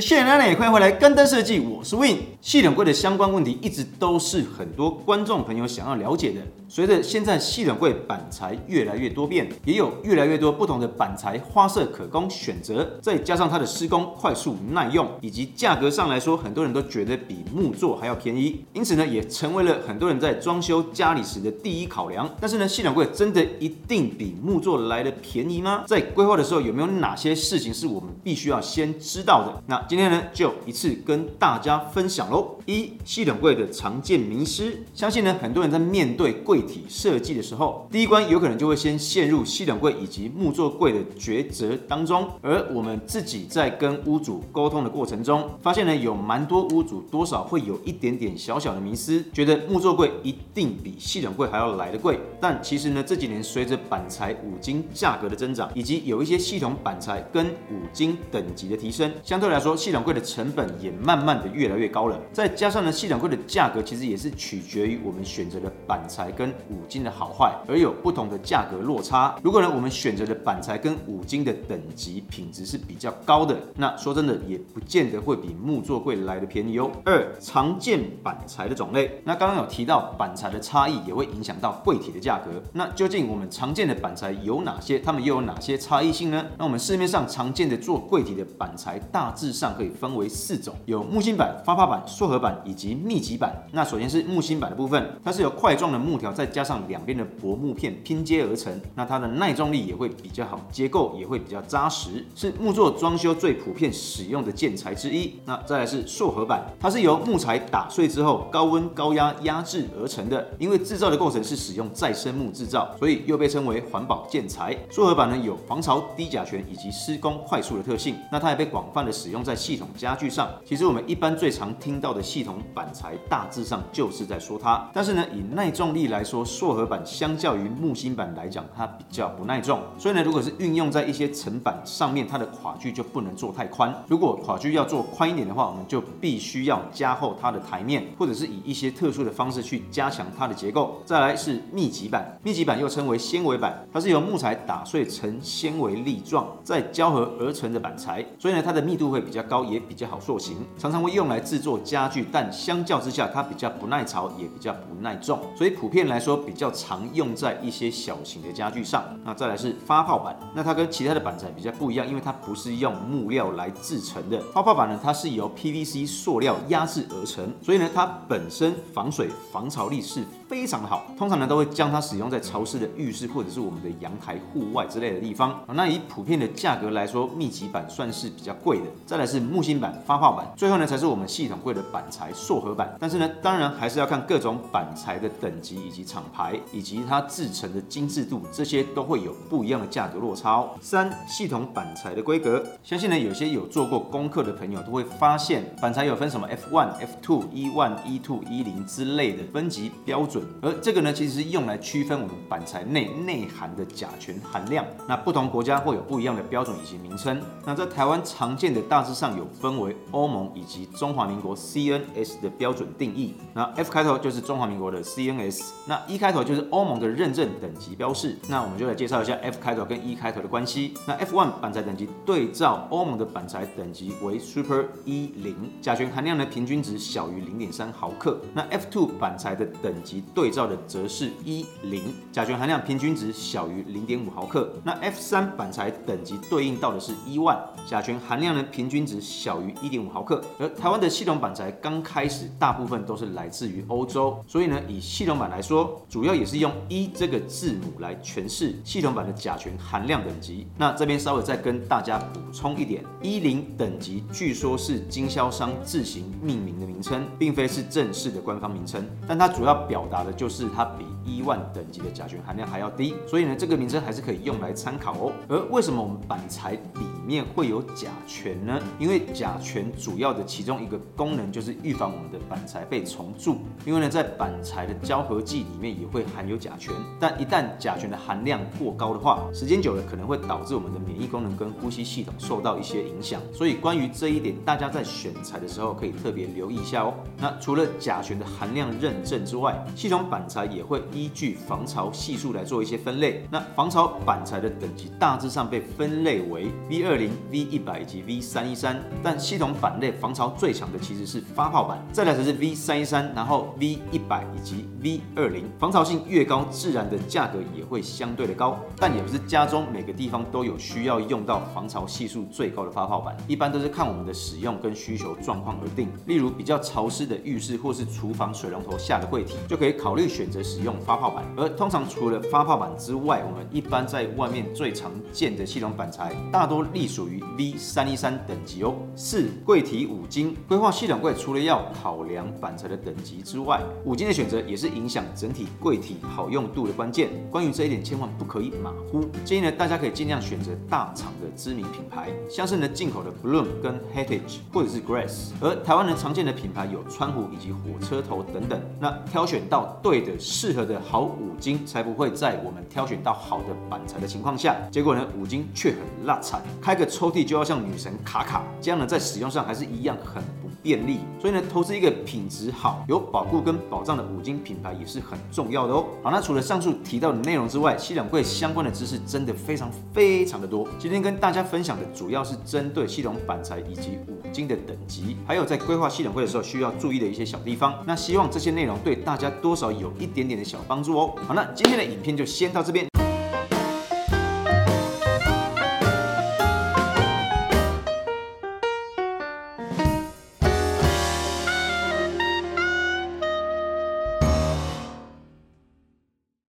[0.00, 2.18] 谢谢大家也欢迎回来跟灯设计，我是 Win。
[2.40, 6.40] 系统柜的相关问题一直都是很多观众朋友想要了解的。
[6.68, 22.28] 随着现在系统柜板材越来越多变，也有越来越多不同的板材花色可供选择，再加上它的施工快速耐用，以及价格上来说，很多人都觉得比木作还要便宜，因此呢，也成为了很多人在装修家里时的第一考量。
[22.38, 25.84] 但是呢，系统柜真的一定比木作来的便宜吗？
[25.88, 29.62] 在规划的时候，有没有哪些事情是我们必须要先知道的？
[29.66, 32.56] 那今天呢，就一次跟大家分享喽。
[32.66, 42.28] 一、系统柜的常见迷思，相信呢，很多人在面对柜体设计的时候，第一关有可能就会先陷入系统柜以及木作柜的抉择当中。
[42.42, 52.20] 而我们自己在跟屋主沟通的过程中，发现呢，有蛮多屋主多少会有一点点小小的迷失，觉得木作柜一定比系统柜还要来得贵。
[52.38, 62.20] 但其实呢，这几年随着板材五金价格的增长，以及有一些系统板材跟五金等级的提升，相对来说，系统柜的成本也慢慢的越来越高了。
[62.32, 69.36] 再加上呢，系统柜的价格其实也是取决于我们选择的板材跟五金的好坏，而有不同的价格落差。
[69.42, 76.90] 如果呢，我们选择的板材跟五金的等级品质是比较高的，那说真的也不见得会比木作柜来的便宜哦。
[77.04, 82.50] 二、常见板材的种类，那刚刚有提到板材的差异也会影响到柜体的价格。
[82.72, 84.98] 那究竟我们常见的板材有哪些？
[84.98, 86.44] 它们又有哪些差异性呢？
[86.56, 93.54] 那我们市面上常见的做柜体的板材大致上可以分为四种，有木芯板、发泡板、塑合板以及密集板。
[93.72, 105.34] 那首先是木芯板的部分，它是由块状的木条再加上两边的薄木片拼接而成，那它的耐重力也会比较好，结构也会比较扎实，是木作装修最普遍使用的建材之一。
[105.44, 114.76] 那再来是塑合板，它是由木材打碎之后高温高压压制而成的，因为制造的过程是使用再生木制造，所以又被称为环保建材。
[114.90, 120.48] 塑合板呢有防潮、低甲醛以及施工快速的特性，那它也被广泛的使用在系统家具上。
[120.64, 124.88] 其实我们一般最常听到的系统板材，大致上就是在说它。
[124.94, 129.80] 但是呢，以耐重力来说，塑合板相较于木芯板来讲，它比较不耐重。
[129.98, 133.92] 所以呢，如果是运用在一些层板上面，它的跨距就不能做太宽。
[134.06, 141.02] 如果跨距要做宽一点的话，我们就必须要加厚它的台面，或者是以一些特殊的方式去加强它的结构。
[141.04, 152.26] 再来是密集板，密集板又称为纤维板，它是由木材打碎成纤维粒状，再胶合而成的板材，所以呢，它的密度会比较较高，也比较好塑形，常常会用来制作家具。
[152.32, 159.04] 但相较之下，它比较不耐潮，也比较不耐重，所以普遍来说比较常用在一些小型的家具上。
[159.24, 164.40] 那再来是发泡板，那它跟其他的板材比较不一样，因为它不是用木料来制成的。
[164.52, 171.06] 发泡板呢，它是由 PVC 塑料压制而成，所以呢，它本身防水防潮力是非常好。
[171.16, 175.62] 通常呢，都会将它使用在潮湿的浴室或者是我们的阳台、户外之类的地方。
[175.74, 178.84] 那以普遍的价格来说，密集板算是比较贵的。
[179.04, 182.96] 再来是木芯板、发泡板，最后呢才是我们系统柜的板材塑合板。
[182.98, 190.70] 但是呢，当然还是要看各种板材的等级以及厂牌以及它制成的精致度，这些都会有不一样的价格落差哦。
[190.80, 196.88] 三、系统板材的规格，相信呢有些有做过功课的朋友都会发现，板材有分什么 F1、
[197.22, 204.84] F2、E1、E2、E0 之类的分级标准，而这个呢其实是用来区分我们板材内内含的甲醛含量。
[205.06, 207.40] 那不同国家会有不一样的标准以及名称。
[207.64, 213.34] 那在台湾常见的大致上有分为欧盟以及中华民国 CNS 的标准定义。
[213.54, 218.36] 那 F 开头就是中华民国的 CNS，那 E 开头就是欧盟的认证等级标示。
[218.48, 220.94] 那我们就来介绍一下 F 开头跟 E 开头的关系。
[221.06, 228.40] 那 F1 板材等级对照欧盟的板材等级为 Super E0，甲醛含量呢平均值小于零点三毫克。
[228.54, 232.02] 那 F2 板材的等级对照的则是 E0，
[232.32, 234.72] 甲醛含量平均值小于零点五毫克。
[234.84, 240.42] 那 F3 板材等级对应到的是一万甲醛含量呢平均值小于一点五毫克。
[240.58, 250.66] 而台湾的系统板材刚开始大部分都是来自于欧洲，所以呢，以系统板来说，主要也是用一这个字母来诠释系统板的甲醛含量等级。
[250.76, 265.32] 那这边稍微再跟大家补充一点，E0 等级据说是经销商自行命名的名称，并非是正式的官方名称，但它主要表达的就是它比一万等级的甲醛含量还要低，所以呢，这个名称还是可以用来参考哦。
[265.48, 268.80] 而为什么我们板材里面会有甲醛呢？
[268.98, 273.58] 因为甲醛主要的其中一个功能就是预防我们的板材被虫蛀。
[273.84, 283.40] 因为呢，在板材的胶合剂里面也会含有甲醛，但一旦甲醛的含量过高的话，时间久了可能会导致我们的免疫功能跟呼吸系统受到一些影响。
[283.52, 287.14] 所以关于这一点，大家在选材的时候可以特别留意一下哦。
[287.38, 293.46] 那除了甲醛的含量认证之外，系统板材也会依据防潮系数来做一些分类。
[293.50, 298.98] 那防潮板材的等级大致上被分类为 V 二零、V 一百以及 V 三一三。
[299.22, 305.66] 但系统板类防潮最强的其实是发泡板，再来才是 V 三一三，然后 V 一百以及 V 二零。
[305.78, 308.80] 防潮性越高，自然的价格也会相对的高。
[308.96, 316.08] 但也不是家中每个地方都有需要用到防潮系数最高的发泡板，一般都是看我们的使用跟需求状况而定。
[316.24, 321.44] 例如比较潮湿的浴室或是厨房水龙头下的柜体，就可以考虑选择使用发泡板。
[321.56, 328.94] 而通常除了发泡板之外，我们一般在外面最常见的系统板材，大多隶属于 V 三一三等级哦。
[329.16, 337.28] 四、柜体五金规划系统柜，除了要考量板材的等级之外，五金的选择也是影响整体柜体好用度的关键。
[337.50, 339.24] 关于这一点，千万不可以马虎。
[339.44, 345.50] 建议呢，大家可以尽量选择大厂的知名品牌，像是呢进口的 Bloom 跟 Heritage 或者是 Grace。
[345.60, 348.80] 而台湾人常见的品牌有川湖以及火车头等等。
[349.00, 361.20] 那挑选到对的、适合的好五金，才不会在我们挑选到好的板材的情况下，结果呢五金却很拉惨，开个抽屉就要像女神卡卡，这样呢在使用上还是一样很不便利。
[361.40, 366.04] 所以呢，投资一个品质好、有保护跟保障的五金品牌也是很重要的哦。
[366.22, 370.88] 好，那除了上述提到的内容之外，系统柜相关的知识真的非常非常的多。
[370.98, 377.94] 今天跟大家分享的主要是针对系统板材以及五金的等级，还有在规划系统柜的时候需要注意的一些小地方。
[378.06, 381.34] 那希望这些内容对大家多少有一点点的小帮助哦。
[381.46, 383.07] 好，了今天的影片就先到这边。